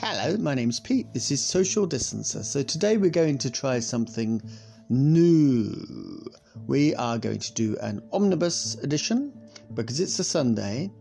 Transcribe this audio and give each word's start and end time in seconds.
Hello, 0.00 0.36
my 0.36 0.54
name's 0.54 0.78
Pete. 0.78 1.12
This 1.12 1.32
is 1.32 1.44
Social 1.44 1.84
Distancer. 1.84 2.44
So 2.44 2.62
today 2.62 2.96
we're 2.96 3.10
going 3.10 3.36
to 3.38 3.50
try 3.50 3.80
something 3.80 4.40
new. 4.88 6.24
We 6.68 6.94
are 6.94 7.18
going 7.18 7.40
to 7.40 7.52
do 7.54 7.76
an 7.80 8.00
omnibus 8.12 8.76
edition 8.76 9.32
because 9.74 9.98
it's 9.98 10.16
a 10.20 10.24
Sunday 10.24 10.92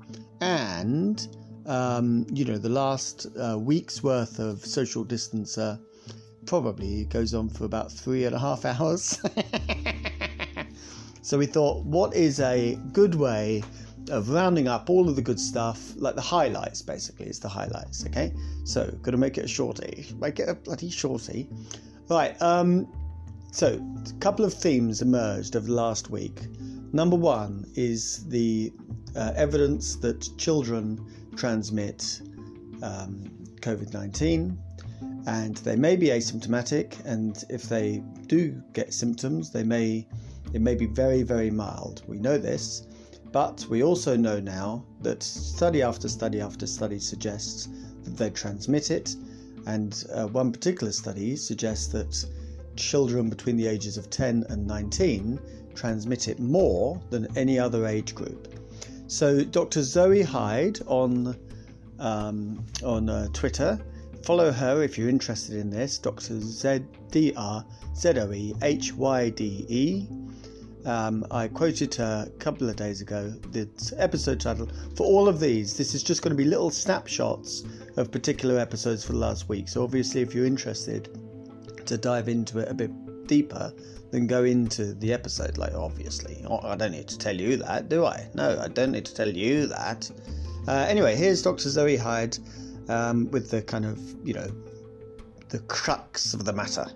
and 0.41 1.28
um, 1.68 2.25
you 2.34 2.44
know 2.44 2.57
the 2.57 2.70
last 2.70 3.28
uh, 3.39 3.55
week's 3.60 4.02
worth 4.02 4.39
of 4.39 4.66
Social 4.66 5.05
Distancer 5.05 5.79
probably 6.48 7.05
goes 7.05 7.36
on 7.36 7.50
for 7.50 7.66
about 7.66 7.91
three 7.91 8.25
and 8.25 8.34
a 8.34 8.39
half 8.39 8.66
hours. 8.66 9.21
so 11.21 11.38
we 11.38 11.45
thought, 11.45 11.86
what 11.86 12.16
is 12.16 12.39
a 12.39 12.79
good 12.93 13.14
way 13.14 13.61
of 14.10 14.30
rounding 14.30 14.68
up 14.68 14.89
all 14.89 15.10
of 15.10 15.16
the 15.16 15.21
good 15.21 15.40
stuff, 15.40 15.94
like 15.98 16.16
the 16.16 16.21
highlights, 16.21 16.81
basically, 16.81 17.27
it's 17.27 17.40
the 17.40 17.50
highlights, 17.50 18.05
okay? 18.05 18.34
So, 18.64 18.91
gonna 19.02 19.18
make 19.18 19.38
it 19.38 19.45
a 19.45 19.48
shorty. 19.48 20.08
Make 20.20 20.40
it 20.40 20.50
a 20.50 20.55
bloody 20.55 20.90
shorty. 20.90 21.50
Right, 22.09 22.40
um, 22.41 22.88
so, 23.52 23.81
a 24.08 24.20
couple 24.20 24.45
of 24.45 24.54
themes 24.54 25.02
emerged 25.02 25.55
over 25.55 25.67
the 25.67 25.73
last 25.73 26.09
week. 26.09 26.41
Number 26.94 27.16
one 27.16 27.66
is 27.76 28.26
the 28.28 28.72
uh, 29.16 29.34
evidence 29.36 29.95
that 29.98 30.30
children 30.38 31.03
transmit 31.36 32.22
um, 32.81 33.23
COVID 33.62 33.94
19 33.94 34.58
and 35.28 35.58
they 35.58 35.76
may 35.76 35.95
be 35.95 36.08
asymptomatic 36.08 37.03
and 37.05 37.44
if 37.50 37.64
they 37.64 38.02
do 38.28 38.62
get 38.73 38.94
symptoms 38.94 39.52
they 39.52 39.64
may 39.64 40.08
it 40.53 40.62
may 40.62 40.76
be 40.76 40.86
very 40.86 41.22
very 41.22 41.52
mild 41.52 42.02
we 42.08 42.17
know 42.17 42.38
this 42.38 42.88
but 43.31 43.66
we 43.70 43.84
also 43.84 44.16
know 44.16 44.40
now 44.40 44.84
that 45.02 45.22
study 45.23 45.81
after 45.81 46.08
study 46.08 46.41
after 46.41 46.66
study 46.67 46.99
suggests 46.99 47.70
that 48.03 48.17
they 48.17 48.30
transmit 48.30 48.92
it, 48.92 49.16
and 49.66 50.06
uh, 50.14 50.28
one 50.28 50.52
particular 50.52 50.92
study 50.92 51.36
suggests 51.36 51.88
that 51.88 52.25
children 52.75 53.30
between 53.30 53.58
the 53.58 53.67
ages 53.67 53.98
of 53.98 54.09
10 54.09 54.45
and 54.50 54.66
19 54.66 55.39
transmit 55.75 56.28
it 56.28 56.39
more 56.39 57.02
than 57.09 57.28
any 57.36 57.59
other 57.59 57.86
age 57.86 58.16
group. 58.16 58.48
So, 59.08 59.44
Dr. 59.44 59.83
Zoe 59.83 60.22
Hyde 60.22 60.80
on 60.88 61.36
um, 62.00 62.64
on 62.83 63.09
uh, 63.09 63.28
Twitter, 63.33 63.80
follow 64.23 64.52
her 64.52 64.83
if 64.83 64.98
you're 64.98 65.09
interested 65.09 65.58
in 65.58 65.70
this. 65.70 65.98
Dr. 65.98 66.39
Z 66.39 66.81
D 67.11 67.33
R 67.36 67.66
Z 67.95 68.09
O 68.20 68.31
E 68.31 68.53
H 68.61 68.94
Y 68.94 69.30
D 69.30 69.66
E 69.67 70.08
um, 70.88 71.25
I 71.31 71.49
quoted 71.49 71.93
her 71.95 72.25
a 72.27 72.39
couple 72.39 72.69
of 72.69 72.77
days 72.77 73.02
ago 73.02 73.30
the 73.52 73.67
episode 73.97 74.39
title 74.39 74.69
for 74.95 75.05
all 75.05 75.27
of 75.27 75.39
these. 75.39 75.75
This 75.75 75.93
is 75.93 76.02
just 76.02 76.21
going 76.21 76.31
to 76.31 76.41
be 76.41 76.45
little 76.49 76.71
snapshots 76.71 77.63
of 77.97 78.09
particular 78.09 78.57
episodes 78.57 79.03
for 79.03 79.11
the 79.11 79.19
last 79.19 79.49
week. 79.49 79.67
So, 79.67 79.83
obviously, 79.83 80.21
if 80.21 80.33
you're 80.33 80.45
interested 80.45 81.09
to 81.85 81.97
dive 81.97 82.30
into 82.30 82.59
it 82.59 82.69
a 82.69 82.73
bit 82.73 83.27
deeper, 83.27 83.73
then 84.11 84.27
go 84.27 84.45
into 84.45 84.93
the 84.93 85.11
episode. 85.11 85.58
Like, 85.58 85.73
obviously, 85.73 86.43
I 86.63 86.77
don't 86.77 86.93
need 86.93 87.09
to 87.09 87.17
tell 87.17 87.35
you 87.35 87.58
that, 87.58 87.89
do 87.89 88.05
I? 88.05 88.30
No, 88.33 88.58
I 88.58 88.69
don't 88.69 88.93
need 88.93 89.05
to 89.05 89.13
tell 89.13 89.30
you 89.30 89.67
that. 89.67 90.09
Uh, 90.69 90.85
anyway, 90.88 91.17
here's 91.17 91.41
Dr. 91.41 91.69
Zoe 91.69 91.97
Hyde 91.97 92.38
um, 92.88 93.30
with 93.31 93.52
the 93.52 93.61
kind 93.61 93.85
of, 93.85 93.99
you 94.25 94.33
know, 94.33 94.47
the 95.49 95.59
crux 95.59 96.33
of 96.33 96.45
the 96.45 96.53
matter. 96.53 96.88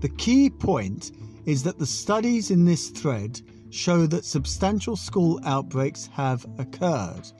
The 0.00 0.08
key 0.10 0.50
point 0.50 1.12
is 1.46 1.62
that 1.62 1.78
the 1.78 1.86
studies 1.86 2.50
in 2.50 2.64
this 2.64 2.90
thread 2.90 3.40
show 3.70 4.06
that 4.06 4.24
substantial 4.24 4.96
school 4.96 5.40
outbreaks 5.44 6.06
have 6.12 6.46
occurred. 6.58 7.30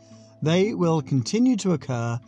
They 0.43 0.75
will 0.75 1.03
continue 1.03 1.57
to 1.57 1.73
occur 1.73 2.19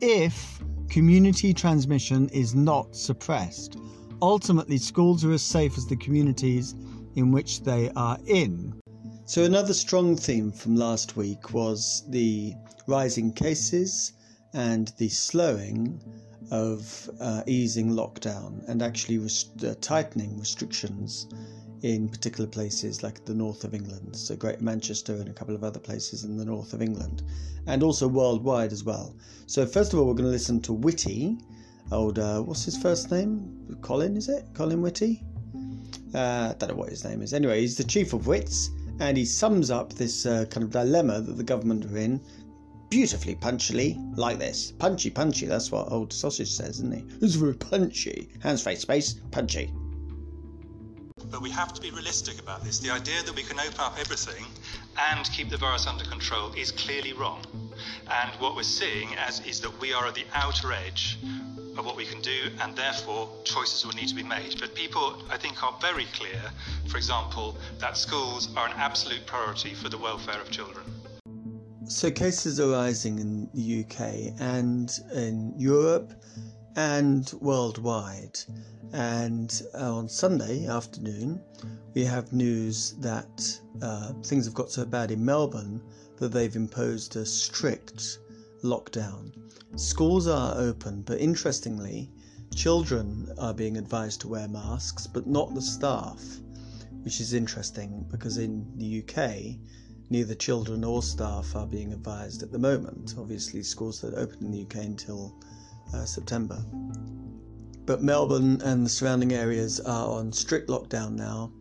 if 0.00 0.62
community 0.88 1.52
transmission 1.54 2.28
is 2.30 2.54
not 2.54 2.96
suppressed. 2.96 3.76
Ultimately, 4.20 4.78
schools 4.78 5.24
are 5.24 5.32
as 5.32 5.42
safe 5.42 5.78
as 5.78 5.86
the 5.86 5.96
communities 5.96 6.74
in 7.14 7.30
which 7.30 7.62
they 7.62 7.90
are 7.90 8.18
in. 8.26 8.74
So, 9.24 9.44
another 9.44 9.74
strong 9.74 10.16
theme 10.16 10.50
from 10.50 10.76
last 10.76 11.16
week 11.16 11.52
was 11.52 12.04
the 12.08 12.54
rising 12.86 13.32
cases 13.32 14.12
and 14.54 14.92
the 14.98 15.08
slowing 15.08 16.00
of 16.50 17.10
uh, 17.20 17.42
easing 17.46 17.90
lockdown 17.90 18.66
and 18.68 18.82
actually 18.82 19.18
rest- 19.18 19.64
uh, 19.64 19.74
tightening 19.80 20.38
restrictions 20.38 21.26
in 21.82 22.08
particular 22.08 22.48
places 22.48 23.02
like 23.02 23.24
the 23.24 23.34
north 23.34 23.64
of 23.64 23.74
England, 23.74 24.16
so 24.16 24.34
Greater 24.34 24.62
Manchester 24.62 25.14
and 25.14 25.28
a 25.28 25.32
couple 25.32 25.54
of 25.54 25.62
other 25.62 25.78
places 25.78 26.24
in 26.24 26.36
the 26.36 26.44
north 26.44 26.72
of 26.72 26.82
England, 26.82 27.22
and 27.66 27.82
also 27.82 28.08
worldwide 28.08 28.72
as 28.72 28.82
well. 28.82 29.14
So, 29.46 29.64
first 29.64 29.92
of 29.92 29.98
all, 29.98 30.06
we're 30.06 30.14
going 30.14 30.24
to 30.24 30.30
listen 30.30 30.60
to 30.62 30.72
Whitty, 30.72 31.38
old, 31.92 32.18
uh, 32.18 32.40
what's 32.40 32.64
his 32.64 32.76
first 32.76 33.10
name? 33.10 33.78
Colin, 33.80 34.16
is 34.16 34.28
it? 34.28 34.44
Colin 34.54 34.82
Whitty? 34.82 35.22
Uh, 36.14 36.52
I 36.52 36.54
don't 36.58 36.70
know 36.70 36.74
what 36.74 36.88
his 36.88 37.04
name 37.04 37.22
is. 37.22 37.32
Anyway, 37.32 37.60
he's 37.60 37.76
the 37.76 37.84
chief 37.84 38.12
of 38.12 38.26
wits, 38.26 38.70
and 38.98 39.16
he 39.16 39.24
sums 39.24 39.70
up 39.70 39.92
this 39.92 40.26
uh, 40.26 40.46
kind 40.50 40.64
of 40.64 40.70
dilemma 40.70 41.20
that 41.20 41.36
the 41.36 41.44
government 41.44 41.84
are 41.84 41.96
in 41.96 42.20
beautifully 42.88 43.34
punchily, 43.36 43.96
like 44.16 44.38
this. 44.38 44.72
Punchy, 44.72 45.10
punchy, 45.10 45.46
that's 45.46 45.70
what 45.70 45.90
old 45.92 46.12
sausage 46.12 46.50
says, 46.50 46.80
isn't 46.80 46.94
he? 46.94 47.04
It's 47.24 47.34
very 47.34 47.54
punchy. 47.54 48.28
Hands, 48.40 48.62
face, 48.62 48.80
space, 48.80 49.20
punchy. 49.30 49.72
But 51.30 51.42
we 51.42 51.50
have 51.50 51.74
to 51.74 51.80
be 51.80 51.90
realistic 51.90 52.38
about 52.40 52.64
this. 52.64 52.78
The 52.78 52.90
idea 52.90 53.22
that 53.22 53.34
we 53.34 53.42
can 53.42 53.60
open 53.60 53.80
up 53.80 53.98
everything 53.98 54.46
and 55.12 55.30
keep 55.30 55.50
the 55.50 55.58
virus 55.58 55.86
under 55.86 56.04
control 56.04 56.52
is 56.54 56.70
clearly 56.72 57.12
wrong. 57.12 57.44
And 58.10 58.30
what 58.40 58.56
we're 58.56 58.62
seeing 58.62 59.14
as 59.16 59.44
is 59.46 59.60
that 59.60 59.80
we 59.80 59.92
are 59.92 60.06
at 60.06 60.14
the 60.14 60.24
outer 60.32 60.72
edge 60.72 61.18
of 61.76 61.84
what 61.84 61.96
we 61.96 62.06
can 62.06 62.20
do, 62.22 62.50
and 62.60 62.74
therefore 62.74 63.28
choices 63.44 63.86
will 63.86 63.92
need 63.92 64.08
to 64.08 64.14
be 64.14 64.22
made. 64.22 64.58
But 64.58 64.74
people, 64.74 65.22
I 65.30 65.36
think, 65.36 65.62
are 65.62 65.76
very 65.80 66.06
clear, 66.06 66.40
for 66.88 66.96
example, 66.96 67.56
that 67.78 67.96
schools 67.96 68.48
are 68.56 68.66
an 68.66 68.72
absolute 68.76 69.26
priority 69.26 69.74
for 69.74 69.88
the 69.88 69.98
welfare 69.98 70.40
of 70.40 70.50
children. 70.50 70.84
So 71.88 72.10
cases 72.10 72.60
are 72.60 72.68
rising 72.68 73.18
in 73.18 73.48
the 73.54 73.80
UK 73.82 74.34
and 74.38 74.92
in 75.14 75.54
Europe 75.56 76.12
and 76.76 77.32
worldwide. 77.40 78.38
And 78.92 79.62
uh, 79.72 79.96
on 79.96 80.06
Sunday 80.06 80.66
afternoon, 80.66 81.40
we 81.94 82.04
have 82.04 82.30
news 82.30 82.92
that 82.98 83.58
uh, 83.80 84.12
things 84.22 84.44
have 84.44 84.52
got 84.52 84.70
so 84.70 84.84
bad 84.84 85.10
in 85.10 85.24
Melbourne 85.24 85.80
that 86.18 86.28
they've 86.28 86.54
imposed 86.54 87.16
a 87.16 87.24
strict 87.24 88.18
lockdown. 88.62 89.32
Schools 89.76 90.26
are 90.26 90.58
open, 90.58 91.00
but 91.00 91.18
interestingly, 91.18 92.10
children 92.54 93.32
are 93.38 93.54
being 93.54 93.78
advised 93.78 94.20
to 94.20 94.28
wear 94.28 94.46
masks, 94.46 95.06
but 95.06 95.26
not 95.26 95.54
the 95.54 95.62
staff, 95.62 96.22
which 97.00 97.18
is 97.18 97.32
interesting 97.32 98.04
because 98.10 98.36
in 98.36 98.70
the 98.76 99.02
UK, 99.02 99.56
neither 100.10 100.34
children 100.34 100.84
or 100.84 101.02
staff 101.02 101.54
are 101.54 101.66
being 101.66 101.92
advised 101.92 102.42
at 102.42 102.50
the 102.50 102.58
moment. 102.58 103.14
Obviously, 103.18 103.62
schools 103.62 104.00
that 104.00 104.14
open 104.14 104.38
in 104.40 104.50
the 104.50 104.62
UK 104.62 104.84
until 104.84 105.34
uh, 105.94 106.04
September. 106.04 106.62
But 107.86 108.02
Melbourne 108.02 108.60
and 108.62 108.84
the 108.84 108.90
surrounding 108.90 109.32
areas 109.32 109.80
are 109.80 110.08
on 110.08 110.32
strict 110.32 110.68
lockdown 110.68 111.12
now 111.12 111.52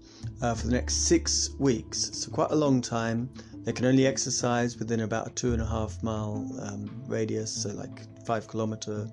uh, 0.42 0.54
for 0.56 0.68
the 0.68 0.74
next 0.74 1.08
six 1.08 1.52
weeks. 1.60 2.10
So, 2.14 2.32
quite 2.32 2.52
a 2.52 2.56
long 2.56 2.82
time. 2.82 3.30
They 3.64 3.74
can 3.74 3.86
only 3.86 4.08
exercise 4.08 4.78
within 4.78 5.02
about 5.02 5.28
a 5.28 5.30
two 5.32 5.52
and 5.52 5.62
a 5.62 5.66
half 5.66 6.02
mile 6.02 6.50
um, 6.62 6.90
radius, 7.06 7.52
so 7.64 7.70
like 7.70 8.08
five 8.26 8.48
kilometre 8.48 9.10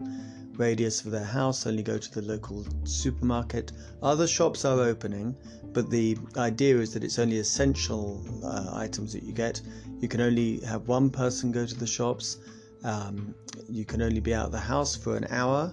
radius 0.56 1.04
of 1.04 1.10
their 1.10 1.24
house, 1.24 1.66
only 1.66 1.82
go 1.82 1.98
to 1.98 2.10
the 2.10 2.22
local 2.22 2.64
supermarket. 2.84 3.72
Other 4.02 4.26
shops 4.26 4.64
are 4.64 4.80
opening, 4.80 5.36
but 5.72 5.90
the 5.90 6.16
idea 6.36 6.78
is 6.78 6.92
that 6.94 7.04
it's 7.04 7.18
only 7.18 7.38
essential 7.38 8.24
uh, 8.44 8.70
items 8.72 9.12
that 9.12 9.22
you 9.22 9.32
get. 9.32 9.60
You 10.00 10.08
can 10.08 10.20
only 10.20 10.60
have 10.60 10.88
one 10.88 11.10
person 11.10 11.52
go 11.52 11.66
to 11.66 11.74
the 11.74 11.86
shops. 11.86 12.38
Um, 12.84 13.34
you 13.68 13.84
can 13.84 14.02
only 14.02 14.20
be 14.20 14.34
out 14.34 14.46
of 14.46 14.52
the 14.52 14.58
house 14.58 14.94
for 14.94 15.16
an 15.16 15.26
hour 15.30 15.72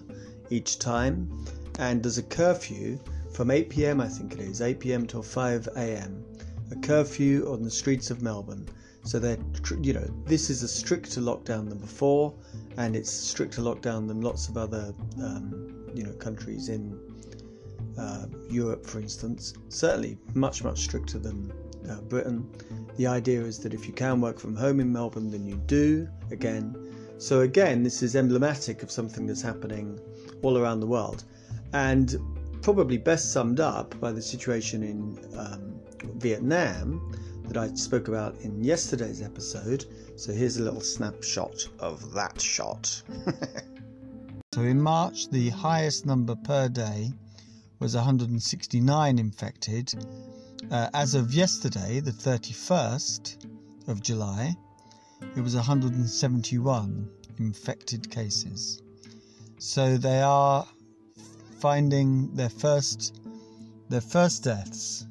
each 0.49 0.79
time, 0.79 1.45
and 1.79 2.01
there's 2.01 2.17
a 2.17 2.23
curfew 2.23 2.99
from 3.31 3.51
8 3.51 3.69
pm, 3.69 4.01
I 4.01 4.07
think 4.07 4.33
it 4.33 4.39
is, 4.39 4.61
8 4.61 4.79
pm 4.79 5.07
till 5.07 5.23
5 5.23 5.69
am. 5.75 6.23
A 6.71 6.75
curfew 6.75 7.51
on 7.51 7.63
the 7.63 7.71
streets 7.71 8.11
of 8.11 8.21
Melbourne. 8.21 8.67
So 9.03 9.19
that 9.19 9.39
you 9.81 9.93
know, 9.93 10.07
this 10.25 10.49
is 10.49 10.63
a 10.63 10.67
stricter 10.67 11.21
lockdown 11.21 11.69
than 11.69 11.79
before, 11.79 12.33
and 12.77 12.95
it's 12.95 13.11
stricter 13.11 13.61
lockdown 13.61 14.07
than 14.07 14.21
lots 14.21 14.47
of 14.47 14.57
other, 14.57 14.93
um, 15.17 15.89
you 15.95 16.03
know, 16.03 16.13
countries 16.13 16.69
in 16.69 16.99
uh, 17.97 18.25
Europe, 18.49 18.85
for 18.85 18.99
instance, 18.99 19.53
certainly 19.69 20.17
much, 20.35 20.63
much 20.63 20.81
stricter 20.81 21.17
than 21.17 21.51
uh, 21.89 22.01
Britain. 22.01 22.47
The 22.97 23.07
idea 23.07 23.41
is 23.41 23.57
that 23.59 23.73
if 23.73 23.87
you 23.87 23.93
can 23.93 24.21
work 24.21 24.39
from 24.39 24.55
home 24.55 24.79
in 24.79 24.91
Melbourne, 24.93 25.31
then 25.31 25.45
you 25.45 25.55
do 25.65 26.07
again. 26.29 26.75
So, 27.17 27.41
again, 27.41 27.83
this 27.83 28.01
is 28.01 28.15
emblematic 28.15 28.83
of 28.83 28.91
something 28.91 29.25
that's 29.25 29.41
happening 29.41 29.99
all 30.41 30.57
around 30.57 30.79
the 30.79 30.87
world 30.87 31.23
and 31.73 32.17
probably 32.61 32.97
best 32.97 33.31
summed 33.31 33.59
up 33.59 33.99
by 33.99 34.11
the 34.11 34.21
situation 34.21 34.83
in 34.83 35.37
um, 35.37 35.79
Vietnam 36.17 37.15
that 37.51 37.59
I 37.59 37.73
spoke 37.75 38.07
about 38.07 38.39
in 38.41 38.63
yesterday's 38.63 39.21
episode. 39.21 39.83
So 40.15 40.31
here's 40.31 40.55
a 40.55 40.63
little 40.63 40.79
snapshot 40.79 41.67
of 41.79 42.13
that 42.13 42.39
shot. 42.39 43.01
so 44.53 44.61
in 44.61 44.81
March, 44.81 45.29
the 45.29 45.49
highest 45.49 46.05
number 46.05 46.35
per 46.35 46.69
day 46.69 47.11
was 47.79 47.93
169 47.93 49.19
infected. 49.19 49.93
Uh, 50.71 50.87
as 50.93 51.13
of 51.13 51.33
yesterday, 51.33 51.99
the 51.99 52.11
31st 52.11 53.45
of 53.89 54.01
July, 54.01 54.55
it 55.35 55.41
was 55.41 55.55
171 55.55 57.09
infected 57.37 58.09
cases. 58.09 58.81
So 59.57 59.97
they 59.97 60.21
are 60.21 60.65
finding 61.59 62.33
their 62.33 62.49
first 62.49 63.19
their 63.89 63.99
first 63.99 64.45
deaths. 64.45 65.05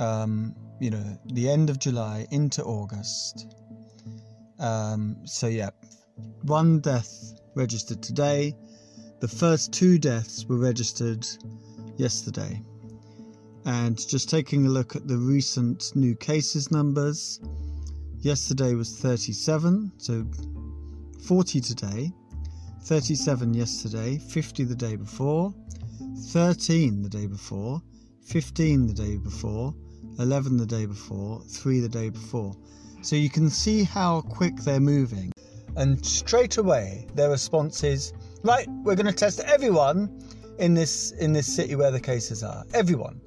Um, 0.00 0.56
you 0.80 0.90
know, 0.90 1.18
the 1.26 1.48
end 1.48 1.70
of 1.70 1.78
July 1.78 2.26
into 2.30 2.64
August. 2.64 3.54
Um, 4.58 5.16
so 5.24 5.46
yeah, 5.46 5.70
one 6.42 6.80
death 6.80 7.34
registered 7.54 8.02
today. 8.02 8.56
The 9.20 9.28
first 9.28 9.72
two 9.72 9.98
deaths 9.98 10.46
were 10.46 10.56
registered 10.56 11.26
yesterday. 11.96 12.62
And 13.66 13.98
just 14.08 14.30
taking 14.30 14.66
a 14.66 14.70
look 14.70 14.96
at 14.96 15.06
the 15.06 15.18
recent 15.18 15.94
new 15.94 16.16
cases 16.16 16.70
numbers, 16.70 17.40
yesterday 18.20 18.74
was 18.74 18.98
37, 18.98 19.92
so 19.98 20.26
40 21.26 21.60
today, 21.60 22.10
37 22.84 23.52
yesterday, 23.52 24.16
50 24.16 24.64
the 24.64 24.74
day 24.74 24.96
before, 24.96 25.54
13 26.28 27.02
the 27.02 27.08
day 27.10 27.26
before, 27.26 27.82
15 28.24 28.86
the 28.86 28.94
day 28.94 29.18
before, 29.18 29.74
11 30.18 30.56
the 30.56 30.66
day 30.66 30.86
before, 30.86 31.42
3 31.48 31.80
the 31.80 31.88
day 31.88 32.08
before. 32.10 32.54
So 33.02 33.16
you 33.16 33.30
can 33.30 33.48
see 33.48 33.82
how 33.82 34.20
quick 34.22 34.56
they're 34.56 34.80
moving. 34.80 35.32
And 35.76 36.04
straight 36.04 36.58
away, 36.58 37.06
their 37.14 37.30
response 37.30 37.84
is 37.84 38.12
right, 38.42 38.68
we're 38.82 38.96
going 38.96 39.06
to 39.06 39.12
test 39.12 39.40
everyone 39.40 40.20
in 40.58 40.74
this 40.74 41.12
in 41.12 41.32
this 41.32 41.46
city 41.46 41.74
where 41.74 41.90
the 41.90 42.00
cases 42.00 42.42
are. 42.42 42.64
Everyone. 42.74 43.20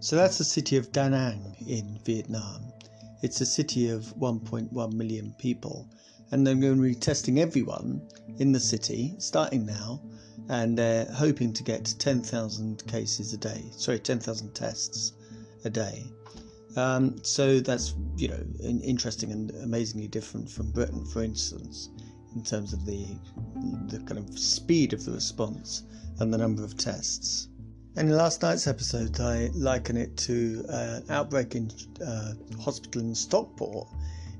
So 0.00 0.16
that's 0.16 0.38
the 0.38 0.44
city 0.44 0.76
of 0.76 0.90
Da 0.92 1.08
Nang 1.08 1.54
in 1.66 2.00
Vietnam. 2.04 2.72
It's 3.22 3.40
a 3.42 3.46
city 3.46 3.90
of 3.90 4.02
1.1 4.18 4.92
million 4.94 5.34
people, 5.38 5.88
and 6.30 6.46
they're 6.46 6.54
going 6.54 6.76
to 6.76 6.82
be 6.82 6.94
testing 6.94 7.38
everyone 7.38 8.00
in 8.38 8.52
the 8.52 8.60
city 8.60 9.14
starting 9.18 9.66
now, 9.66 10.00
and 10.50 10.76
they're 10.76 11.06
hoping 11.12 11.52
to 11.52 11.62
get 11.62 11.94
10,000 12.00 12.84
cases 12.88 13.32
a 13.32 13.36
day. 13.36 13.64
Sorry, 13.70 14.00
10,000 14.00 14.52
tests 14.52 15.12
a 15.64 15.70
day. 15.70 16.04
Um, 16.76 17.22
so 17.22 17.60
that's 17.60 17.94
you 18.16 18.28
know 18.28 18.44
interesting 18.82 19.32
and 19.32 19.50
amazingly 19.62 20.08
different 20.08 20.50
from 20.50 20.70
Britain, 20.72 21.04
for 21.04 21.22
instance, 21.22 21.90
in 22.34 22.42
terms 22.42 22.72
of 22.72 22.84
the 22.84 23.06
the 23.86 23.98
kind 24.00 24.18
of 24.18 24.38
speed 24.38 24.92
of 24.92 25.04
the 25.04 25.12
response 25.12 25.84
and 26.18 26.32
the 26.32 26.38
number 26.38 26.64
of 26.64 26.76
tests. 26.76 27.48
And 27.96 28.08
in 28.08 28.16
last 28.16 28.42
night's 28.42 28.66
episode, 28.66 29.18
I 29.20 29.50
liken 29.52 29.96
it 29.96 30.16
to 30.28 30.64
an 30.68 31.04
outbreak 31.10 31.54
in 31.56 31.70
uh, 32.04 32.34
hospital 32.60 33.02
in 33.02 33.14
Stockport 33.14 33.88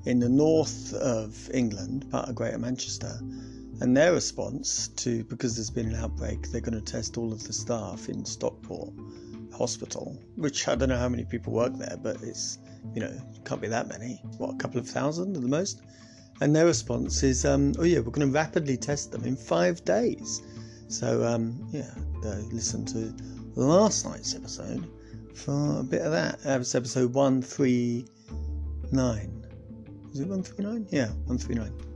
in 0.05 0.19
the 0.19 0.29
north 0.29 0.93
of 0.93 1.49
England, 1.53 2.09
part 2.09 2.29
of 2.29 2.35
Greater 2.35 2.57
Manchester. 2.57 3.19
And 3.81 3.97
their 3.97 4.13
response 4.13 4.89
to, 4.89 5.23
because 5.23 5.55
there's 5.55 5.71
been 5.71 5.87
an 5.89 5.95
outbreak, 5.95 6.51
they're 6.51 6.61
going 6.61 6.79
to 6.79 6.81
test 6.81 7.17
all 7.17 7.33
of 7.33 7.43
the 7.43 7.51
staff 7.51 8.09
in 8.09 8.23
Stockport 8.23 8.93
Hospital, 9.57 10.15
which 10.35 10.67
I 10.67 10.75
don't 10.75 10.89
know 10.89 10.99
how 10.99 11.09
many 11.09 11.25
people 11.25 11.51
work 11.51 11.75
there, 11.75 11.97
but 11.99 12.21
it's, 12.21 12.59
you 12.93 13.01
know, 13.01 13.11
can't 13.43 13.59
be 13.59 13.67
that 13.69 13.87
many. 13.87 14.21
What, 14.37 14.53
a 14.53 14.57
couple 14.57 14.79
of 14.79 14.87
thousand 14.87 15.35
at 15.35 15.41
the 15.41 15.47
most? 15.47 15.81
And 16.41 16.55
their 16.55 16.67
response 16.67 17.23
is, 17.23 17.43
um, 17.43 17.73
oh 17.79 17.83
yeah, 17.83 17.97
we're 17.97 18.11
going 18.11 18.27
to 18.27 18.33
rapidly 18.33 18.77
test 18.77 19.11
them 19.11 19.25
in 19.25 19.35
five 19.35 19.83
days. 19.83 20.43
So, 20.87 21.23
um, 21.23 21.67
yeah, 21.71 21.89
listen 22.51 22.85
to 22.85 23.11
last 23.55 24.05
night's 24.05 24.35
episode 24.35 24.87
for 25.33 25.79
a 25.79 25.83
bit 25.83 26.01
of 26.03 26.11
that. 26.11 26.39
That 26.43 26.59
was 26.59 26.75
episode 26.75 27.15
139. 27.15 28.05
Is 30.13 30.19
it 30.19 30.27
139? 30.27 30.87
Yeah, 30.91 31.07
139. 31.25 31.90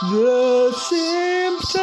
The 0.00 0.72
symptoms! 0.74 1.74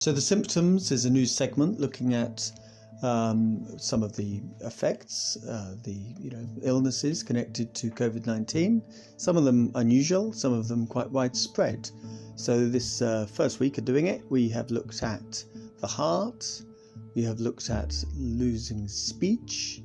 So, 0.00 0.12
The 0.12 0.20
Symptoms 0.22 0.90
is 0.90 1.04
a 1.04 1.10
new 1.10 1.26
segment 1.26 1.78
looking 1.78 2.14
at 2.14 2.50
um, 3.02 3.66
some 3.78 4.02
of 4.02 4.16
the 4.16 4.40
effects, 4.62 5.36
uh, 5.46 5.74
the 5.82 6.14
you 6.18 6.30
know 6.30 6.48
illnesses 6.62 7.22
connected 7.22 7.74
to 7.74 7.90
COVID 7.90 8.24
nineteen. 8.24 8.80
Some 9.18 9.36
of 9.36 9.44
them 9.44 9.72
unusual, 9.74 10.32
some 10.32 10.54
of 10.54 10.68
them 10.68 10.86
quite 10.86 11.10
widespread. 11.10 11.90
So 12.36 12.68
this 12.68 13.02
uh, 13.02 13.26
first 13.26 13.60
week 13.60 13.78
of 13.78 13.84
doing 13.84 14.06
it, 14.06 14.22
we 14.30 14.48
have 14.50 14.70
looked 14.70 15.02
at 15.02 15.44
the 15.80 15.86
heart, 15.86 16.62
we 17.14 17.22
have 17.24 17.40
looked 17.40 17.70
at 17.70 17.92
losing 18.14 18.86
speech, 18.86 19.82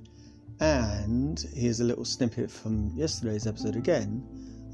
and 0.59 1.43
here's 1.55 1.79
a 1.79 1.83
little 1.83 2.05
snippet 2.05 2.51
from 2.51 2.91
yesterday's 2.95 3.47
episode 3.47 3.75
again. 3.75 4.23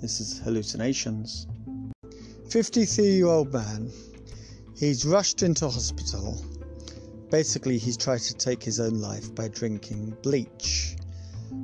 This 0.02 0.20
is 0.20 0.40
hallucinations. 0.40 1.48
53 2.50 3.06
year 3.06 3.28
old 3.28 3.54
man. 3.54 3.90
He's 4.76 5.06
rushed 5.06 5.42
into 5.44 5.70
hospital 5.70 6.44
basically, 7.30 7.78
he's 7.78 7.98
tried 7.98 8.22
to 8.22 8.34
take 8.34 8.64
his 8.64 8.80
own 8.80 9.00
life 9.00 9.34
by 9.36 9.48
drinking 9.48 10.16
bleach. 10.24 10.96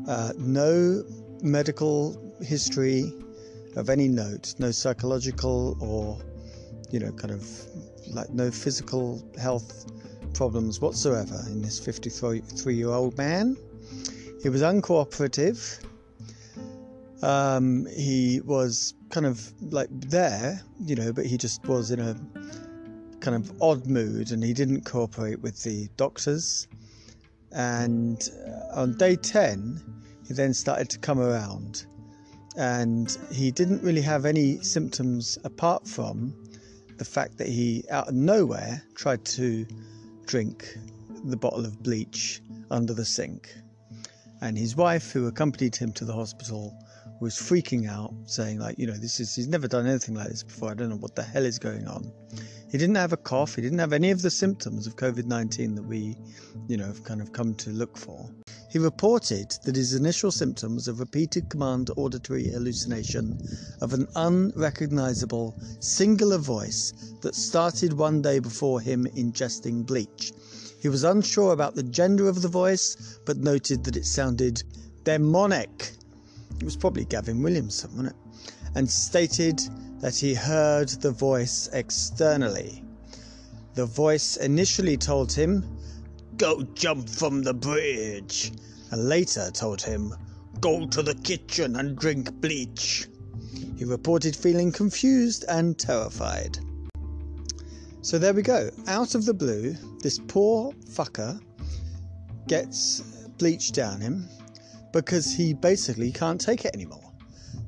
Uh, 0.08 0.34
no 0.38 1.04
medical 1.42 2.34
history 2.42 3.14
of 3.76 3.90
any 3.90 4.08
note, 4.08 4.56
no 4.60 4.72
psychological 4.72 5.78
or, 5.80 6.20
you 6.92 7.00
know, 7.00 7.12
kind 7.12 7.34
of 7.34 7.48
like 8.08 8.30
no 8.30 8.52
physical 8.52 9.24
health 9.40 9.86
problems 10.34 10.80
whatsoever 10.80 11.44
in 11.48 11.62
this 11.62 11.80
53 11.80 12.42
year 12.76 12.90
old 12.90 13.18
man. 13.18 13.58
He 14.42 14.50
was 14.50 14.62
uncooperative. 14.62 15.84
Um, 17.22 17.88
he 17.96 18.42
was 18.44 18.94
kind 19.10 19.26
of 19.26 19.54
like 19.72 19.88
there, 19.92 20.62
you 20.86 20.96
know, 20.96 21.14
but 21.14 21.26
he 21.26 21.38
just 21.38 21.66
was 21.66 21.92
in 21.92 22.00
a 22.00 22.16
kind 23.22 23.38
of 23.38 23.62
odd 23.62 23.88
mood 23.88 24.32
and 24.32 24.44
he 24.44 24.54
didn't 24.54 24.82
cooperate 24.82 25.40
with 25.42 25.64
the 25.64 25.88
doctors. 25.96 26.68
And 27.54 28.30
uh, 28.46 28.82
on 28.82 28.98
day 28.98 29.16
10, 29.16 29.82
he 30.28 30.34
then 30.34 30.54
started 30.54 30.90
to 30.90 31.00
come 31.00 31.20
around 31.20 31.86
and 32.56 33.18
he 33.32 33.52
didn't 33.52 33.84
really 33.84 34.02
have 34.02 34.26
any 34.26 34.60
symptoms 34.62 35.38
apart 35.44 35.88
from 35.88 36.34
the 36.98 37.06
fact 37.06 37.38
that 37.38 37.48
he, 37.48 37.84
out 37.90 38.10
of 38.10 38.14
nowhere, 38.14 38.84
tried 38.96 39.26
to 39.26 39.66
drink 40.26 40.78
the 41.26 41.38
bottle 41.38 41.66
of 41.66 41.82
bleach 41.82 42.42
under 42.70 42.94
the 42.94 43.06
sink. 43.06 43.54
And 44.42 44.58
his 44.58 44.76
wife, 44.76 45.12
who 45.12 45.28
accompanied 45.28 45.76
him 45.76 45.94
to 45.94 46.06
the 46.06 46.14
hospital, 46.14 46.78
was 47.22 47.36
freaking 47.36 47.90
out, 47.90 48.14
saying, 48.26 48.60
like, 48.60 48.78
you 48.78 48.86
know, 48.86 48.94
this 48.94 49.20
is, 49.20 49.34
he's 49.34 49.48
never 49.48 49.68
done 49.68 49.88
anything 49.88 50.16
like 50.16 50.28
this 50.28 50.44
before. 50.44 50.72
I 50.72 50.74
don't 50.74 50.90
know 50.90 50.98
what 50.98 51.16
the 51.16 51.24
hell 51.24 51.46
is 51.46 51.58
going 51.58 51.88
on. 51.88 52.12
He 52.74 52.80
didn't 52.80 52.96
have 52.96 53.14
a 53.14 53.18
cough. 53.18 53.54
He 53.54 53.62
didn't 53.62 53.78
have 53.78 53.94
any 53.94 54.10
of 54.10 54.24
the 54.24 54.32
symptoms 54.32 54.88
of 54.88 54.96
COVID 54.96 55.26
19 55.26 55.76
that 55.76 55.84
we, 55.84 56.18
you 56.68 56.76
know, 56.76 56.88
have 56.88 57.04
kind 57.04 57.22
of 57.22 57.32
come 57.32 57.54
to 57.54 57.70
look 57.70 57.96
for. 57.96 58.28
He 58.72 58.80
reported 58.80 59.56
that 59.64 59.76
his 59.76 59.94
initial 59.94 60.32
symptoms 60.32 60.88
of 60.88 61.00
repeated 61.00 61.50
command 61.50 61.92
auditory 61.98 62.48
hallucination 62.48 63.40
of 63.82 63.94
an 63.94 64.08
unrecognizable 64.16 65.56
singular 65.82 66.40
voice 66.40 67.14
that 67.22 67.36
started 67.36 67.94
one 67.94 68.24
day 68.24 68.40
before 68.40 68.82
him 68.82 69.06
ingesting 69.16 69.86
bleach. 69.86 70.34
He 70.82 70.90
was 70.90 71.04
unsure 71.04 71.54
about 71.54 71.76
the 71.76 71.84
gender 71.84 72.28
of 72.28 72.42
the 72.42 72.48
voice, 72.48 73.20
but 73.24 73.38
noted 73.38 73.84
that 73.84 73.98
it 73.98 74.06
sounded 74.08 74.64
demonic. 75.04 75.92
It 76.58 76.64
was 76.64 76.76
probably 76.76 77.06
Gavin 77.06 77.44
Williamson, 77.44 77.92
wasn't 77.92 78.16
it? 78.16 78.52
And 78.74 78.90
stated 78.90 79.62
that 80.04 80.18
he 80.18 80.34
heard 80.34 80.90
the 80.90 81.12
voice 81.12 81.70
externally. 81.72 82.84
The 83.74 83.86
voice 83.86 84.36
initially 84.36 84.98
told 84.98 85.32
him, 85.32 85.64
Go 86.36 86.62
jump 86.74 87.08
from 87.08 87.42
the 87.42 87.54
bridge, 87.54 88.52
and 88.92 89.08
later 89.08 89.50
told 89.54 89.82
him, 89.82 90.14
Go 90.60 90.86
to 90.88 91.02
the 91.02 91.16
kitchen 91.16 91.78
and 91.78 91.98
drink 91.98 92.34
bleach. 92.42 93.08
He 93.78 93.86
reported 93.86 94.36
feeling 94.36 94.74
confused 94.74 95.46
and 95.48 95.80
terrified. 95.80 96.60
So 98.02 98.20
there 98.20 98.34
we 98.34 98.42
go. 98.42 98.72
Out 98.88 99.16
of 99.16 99.24
the 99.24 99.34
blue, 99.34 99.74
this 100.02 100.20
poor 100.28 100.74
fucker 100.84 101.40
gets 102.50 103.00
bleach 103.38 103.72
down 103.72 104.02
him, 104.02 104.28
because 104.92 105.34
he 105.34 105.54
basically 105.54 106.12
can't 106.12 106.42
take 106.42 106.66
it 106.66 106.76
anymore. 106.76 107.10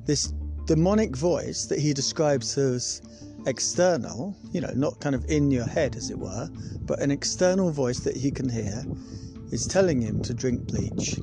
This 0.04 0.34
demonic 0.66 1.16
voice 1.16 1.66
that 1.66 1.78
he 1.78 1.94
describes 1.94 2.58
as 2.58 3.00
external, 3.46 4.36
you 4.50 4.60
know, 4.60 4.72
not 4.74 5.00
kind 5.00 5.14
of 5.14 5.24
in 5.30 5.50
your 5.50 5.64
head, 5.64 5.96
as 5.96 6.10
it 6.10 6.18
were, 6.18 6.48
but 6.82 7.00
an 7.00 7.10
external 7.10 7.70
voice 7.70 8.00
that 8.00 8.16
he 8.16 8.30
can 8.30 8.48
hear 8.48 8.84
is 9.52 9.66
telling 9.66 10.00
him 10.00 10.20
to 10.22 10.34
drink 10.34 10.66
bleach. 10.66 11.18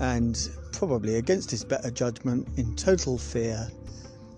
And 0.00 0.38
probably 0.72 1.16
against 1.16 1.50
his 1.50 1.64
better 1.64 1.90
judgment, 1.90 2.48
in 2.56 2.76
total 2.76 3.18
fear, 3.18 3.68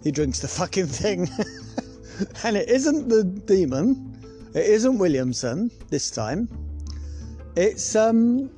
he 0.02 0.11
drinks 0.11 0.40
the 0.40 0.49
fucking 0.49 0.87
thing. 0.87 1.28
and 2.45 2.57
it 2.57 2.69
isn't 2.71 3.09
the 3.09 3.25
demon, 3.25 4.50
it 4.55 4.64
isn't 4.64 4.99
Williamson 4.99 5.71
this 5.90 6.11
time. 6.11 6.49
It's 7.55 7.95
um 7.97 8.50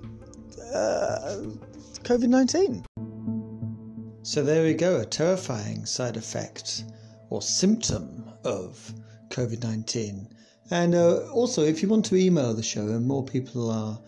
uh, 0.72 1.42
COVID 2.04 2.28
19. 2.28 2.84
So 4.22 4.42
there 4.42 4.64
we 4.64 4.74
go, 4.74 5.00
a 5.00 5.06
terrifying 5.06 5.86
side 5.86 6.18
effect 6.18 6.84
or 7.30 7.40
symptom 7.40 8.30
of 8.44 8.92
COVID 9.30 9.62
19. 9.62 10.28
And 10.70 10.94
uh, 10.94 11.20
also, 11.32 11.64
if 11.64 11.82
you 11.82 11.88
want 11.88 12.04
to 12.06 12.16
email 12.16 12.52
the 12.52 12.62
show, 12.62 12.88
and 12.88 13.06
more 13.06 13.24
people 13.24 13.70
are 13.70 13.98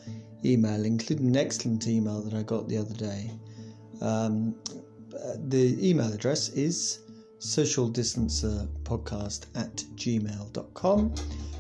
emailing, 0.45 0.93
including 0.93 1.29
an 1.29 1.37
excellent 1.37 1.89
email 1.89 2.21
that 2.23 2.35
I 2.35 2.43
got 2.43 2.69
the 2.69 2.77
other 2.77 2.93
day, 2.95 3.31
um, 4.03 4.55
the 5.49 5.79
email 5.81 6.13
address 6.13 6.51
is 6.51 6.99
socialdistancerpodcast 7.39 9.47
at 9.55 9.77
gmail.com. 9.97 11.15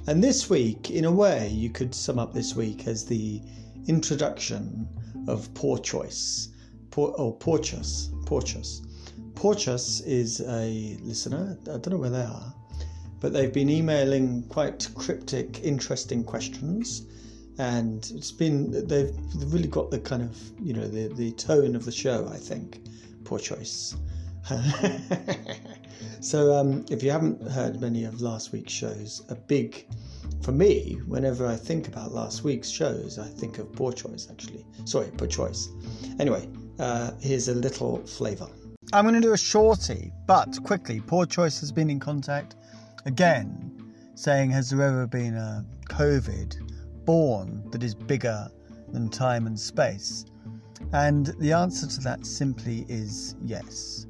And 0.06 0.22
this 0.22 0.50
week, 0.50 0.90
in 0.90 1.06
a 1.06 1.10
way, 1.10 1.48
you 1.48 1.70
could 1.70 1.94
sum 1.94 2.18
up 2.18 2.34
this 2.34 2.54
week 2.54 2.86
as 2.86 3.06
the 3.06 3.40
introduction 3.86 4.86
of 5.26 5.54
Poor 5.54 5.78
Choice, 5.78 6.50
poor, 6.90 7.12
or 7.12 7.34
Porchus. 7.38 8.10
Porchus. 8.32 8.80
Porchus 9.34 10.00
is 10.06 10.40
a 10.40 10.96
listener. 11.02 11.58
I 11.64 11.76
don't 11.76 11.90
know 11.90 11.98
where 11.98 12.08
they 12.08 12.22
are, 12.22 12.54
but 13.20 13.34
they've 13.34 13.52
been 13.52 13.68
emailing 13.68 14.44
quite 14.44 14.88
cryptic, 14.94 15.60
interesting 15.62 16.24
questions, 16.24 17.02
and 17.58 18.10
it's 18.14 18.32
been 18.32 18.70
they've 18.88 19.14
really 19.52 19.68
got 19.68 19.90
the 19.90 19.98
kind 19.98 20.22
of 20.22 20.34
you 20.58 20.72
know 20.72 20.88
the 20.88 21.08
the 21.08 21.32
tone 21.32 21.76
of 21.76 21.84
the 21.84 21.92
show. 21.92 22.26
I 22.32 22.38
think. 22.38 22.80
Poor 23.24 23.38
choice. 23.38 23.96
so 26.20 26.54
um, 26.54 26.86
if 26.90 27.02
you 27.02 27.10
haven't 27.10 27.42
heard 27.50 27.82
many 27.82 28.04
of 28.04 28.22
last 28.22 28.50
week's 28.50 28.72
shows, 28.72 29.26
a 29.28 29.34
big 29.34 29.86
for 30.40 30.52
me, 30.52 30.98
whenever 31.06 31.46
I 31.46 31.56
think 31.56 31.86
about 31.86 32.12
last 32.12 32.44
week's 32.44 32.70
shows, 32.70 33.18
I 33.18 33.28
think 33.28 33.58
of 33.58 33.70
poor 33.74 33.92
choice 33.92 34.28
actually. 34.30 34.64
Sorry, 34.86 35.10
poor 35.18 35.28
choice. 35.28 35.68
Anyway, 36.18 36.48
uh, 36.78 37.12
here's 37.20 37.48
a 37.48 37.54
little 37.54 37.98
flavour. 38.06 38.48
I'm 38.92 39.04
going 39.04 39.14
to 39.14 39.20
do 39.20 39.32
a 39.32 39.38
shorty, 39.38 40.12
but 40.26 40.62
quickly, 40.64 41.00
Poor 41.00 41.24
Choice 41.24 41.60
has 41.60 41.72
been 41.72 41.88
in 41.88 42.00
contact 42.00 42.56
again, 43.06 43.92
saying, 44.14 44.50
Has 44.50 44.70
there 44.70 44.82
ever 44.82 45.06
been 45.06 45.34
a 45.34 45.64
COVID 45.88 47.04
born 47.04 47.62
that 47.70 47.82
is 47.82 47.94
bigger 47.94 48.50
than 48.88 49.08
time 49.08 49.46
and 49.46 49.58
space? 49.58 50.24
And 50.92 51.26
the 51.38 51.52
answer 51.52 51.86
to 51.86 52.00
that 52.00 52.26
simply 52.26 52.84
is 52.88 53.36
yes. 53.44 54.06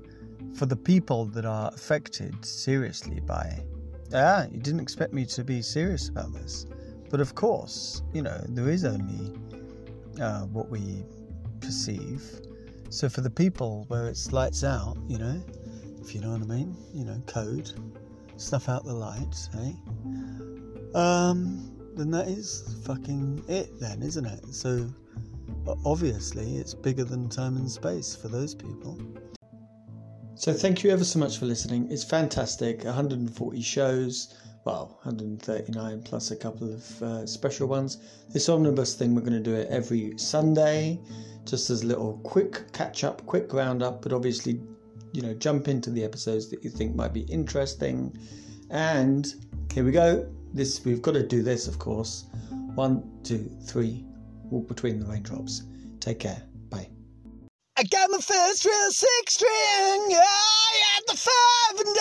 For 0.54 0.66
the 0.66 0.76
people 0.76 1.26
that 1.26 1.44
are 1.44 1.70
affected 1.74 2.44
seriously 2.44 3.20
by. 3.20 3.64
Ah, 4.14 4.46
you 4.50 4.58
didn't 4.58 4.80
expect 4.80 5.12
me 5.12 5.24
to 5.26 5.44
be 5.44 5.62
serious 5.62 6.08
about 6.08 6.32
this. 6.32 6.66
But 7.08 7.20
of 7.20 7.34
course, 7.34 8.02
you 8.12 8.22
know, 8.22 8.40
there 8.48 8.68
is 8.68 8.84
only 8.84 9.32
uh, 10.20 10.42
what 10.46 10.70
we 10.70 11.04
perceive. 11.60 12.22
So 12.92 13.08
for 13.08 13.22
the 13.22 13.30
people 13.30 13.86
where 13.88 14.06
it's 14.06 14.32
lights 14.32 14.62
out, 14.62 14.98
you 15.08 15.16
know, 15.16 15.42
if 16.02 16.14
you 16.14 16.20
know 16.20 16.32
what 16.32 16.42
I 16.42 16.44
mean, 16.44 16.76
you 16.92 17.06
know, 17.06 17.22
code, 17.26 17.72
stuff 18.36 18.68
out 18.68 18.84
the 18.84 18.92
lights, 18.92 19.48
hey? 19.54 19.74
Um, 20.94 21.74
then 21.96 22.10
that 22.10 22.28
is 22.28 22.76
fucking 22.84 23.44
it 23.48 23.80
then, 23.80 24.02
isn't 24.02 24.26
it? 24.26 24.44
So 24.52 24.86
obviously 25.86 26.56
it's 26.56 26.74
bigger 26.74 27.04
than 27.04 27.30
time 27.30 27.56
and 27.56 27.70
space 27.70 28.14
for 28.14 28.28
those 28.28 28.54
people. 28.54 29.00
So 30.34 30.52
thank 30.52 30.84
you 30.84 30.90
ever 30.90 31.04
so 31.04 31.18
much 31.18 31.38
for 31.38 31.46
listening. 31.46 31.90
It's 31.90 32.04
fantastic. 32.04 32.84
140 32.84 33.62
shows, 33.62 34.34
well, 34.66 34.98
139 35.02 36.02
plus 36.02 36.30
a 36.30 36.36
couple 36.36 36.70
of 36.74 37.02
uh, 37.02 37.26
special 37.26 37.68
ones. 37.68 37.96
This 38.28 38.50
omnibus 38.50 38.96
thing, 38.96 39.14
we're 39.14 39.22
going 39.22 39.32
to 39.32 39.40
do 39.40 39.54
it 39.54 39.68
every 39.70 40.12
Sunday, 40.18 41.00
just 41.44 41.70
as 41.70 41.82
a 41.82 41.86
little 41.86 42.20
quick 42.22 42.72
catch 42.72 43.04
up, 43.04 43.24
quick 43.26 43.52
roundup, 43.52 44.02
but 44.02 44.12
obviously, 44.12 44.60
you 45.12 45.22
know, 45.22 45.34
jump 45.34 45.68
into 45.68 45.90
the 45.90 46.04
episodes 46.04 46.48
that 46.50 46.64
you 46.64 46.70
think 46.70 46.94
might 46.94 47.12
be 47.12 47.22
interesting. 47.22 48.16
And 48.70 49.34
here 49.72 49.84
we 49.84 49.92
go. 49.92 50.28
This 50.54 50.84
we've 50.84 51.02
got 51.02 51.14
to 51.14 51.26
do 51.26 51.42
this, 51.42 51.66
of 51.66 51.78
course. 51.78 52.26
One, 52.74 53.02
two, 53.22 53.50
three. 53.64 54.04
Walk 54.50 54.68
between 54.68 55.00
the 55.00 55.06
raindrops. 55.06 55.62
Take 56.00 56.20
care. 56.20 56.42
Bye. 56.68 56.88
I 57.76 57.84
got 57.84 58.10
my 58.10 58.18
first 58.18 58.64
real 58.64 58.90
six 58.90 59.34
string. 59.34 59.50
I 59.50 60.72
had 60.94 61.02
the 61.06 61.16
five 61.16 61.80
and. 61.86 61.96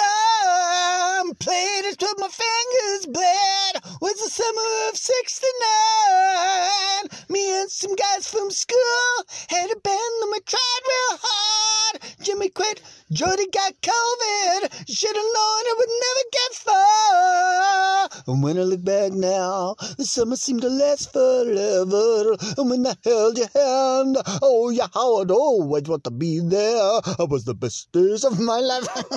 Played 1.40 1.86
it 1.86 2.04
my 2.20 2.28
fingers 2.28 3.06
bled. 3.08 3.84
Was 4.02 4.14
the 4.22 4.30
summer 4.30 4.90
of 4.90 4.98
'69. 4.98 6.91
Me 7.30 7.62
and 7.62 7.70
some 7.72 7.96
guys 7.96 8.28
from 8.28 8.52
school 8.52 9.26
had 9.50 9.72
a 9.72 9.80
band 9.80 10.16
and 10.22 10.32
we 10.32 10.40
tried 10.42 10.82
real 10.88 11.20
hard. 11.22 12.02
Jimmy 12.22 12.50
quit. 12.50 12.82
Jody 13.12 13.48
got 13.52 13.74
COVID. 13.82 14.88
Should've 14.88 15.16
known 15.16 15.64
it 15.66 15.78
would 15.78 15.90
never 16.06 16.26
get 16.32 16.54
far. 16.54 18.10
And 18.28 18.44
when 18.44 18.58
I 18.58 18.62
look 18.62 18.84
back 18.84 19.12
now, 19.12 19.76
the 19.98 20.06
summer 20.06 20.36
seemed 20.36 20.62
to 20.62 20.70
last 20.70 21.12
forever. 21.12 22.36
And 22.58 22.70
when 22.70 22.88
I 22.88 22.96
held 23.04 23.38
your 23.38 23.50
hand, 23.54 24.18
oh 24.42 24.70
yeah, 24.70 24.88
how 24.94 25.22
I'd 25.22 25.32
always 25.32 25.84
want 25.84 26.04
to 26.06 26.12
be 26.12 26.40
there. 26.40 27.02
It 27.20 27.30
was 27.30 27.46
the 27.46 27.56
best 27.56 27.92
days 27.92 28.24
of 28.24 28.40
my 28.40 28.60
life. 28.60 28.88